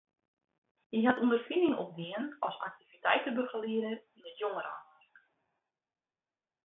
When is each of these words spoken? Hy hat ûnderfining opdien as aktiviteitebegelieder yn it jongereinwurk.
Hy 0.91 0.99
hat 1.05 1.21
ûnderfining 1.23 1.75
opdien 1.83 2.25
as 2.47 2.57
aktiviteitebegelieder 2.69 3.95
yn 4.17 4.27
it 4.29 4.35
jongereinwurk. 4.41 5.15